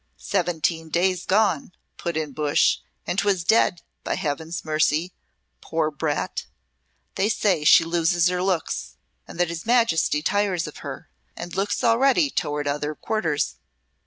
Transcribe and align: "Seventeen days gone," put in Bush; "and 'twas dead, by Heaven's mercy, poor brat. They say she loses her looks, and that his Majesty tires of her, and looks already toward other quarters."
"Seventeen 0.17 0.89
days 0.89 1.27
gone," 1.27 1.73
put 1.97 2.17
in 2.17 2.31
Bush; 2.31 2.79
"and 3.05 3.19
'twas 3.19 3.43
dead, 3.43 3.83
by 4.03 4.15
Heaven's 4.15 4.65
mercy, 4.65 5.13
poor 5.61 5.91
brat. 5.91 6.45
They 7.13 7.29
say 7.29 7.63
she 7.63 7.83
loses 7.85 8.25
her 8.27 8.41
looks, 8.41 8.97
and 9.27 9.39
that 9.39 9.49
his 9.49 9.63
Majesty 9.63 10.23
tires 10.23 10.65
of 10.65 10.77
her, 10.77 11.11
and 11.37 11.55
looks 11.55 11.83
already 11.83 12.31
toward 12.31 12.67
other 12.67 12.95
quarters." 12.95 13.57